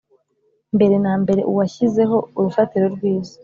Mbere 0.75 0.95
na 1.03 1.13
mbere 1.21 1.41
washyizeho 1.57 2.17
urufatiro 2.37 2.85
rw 2.95 3.01
isi 3.13 3.37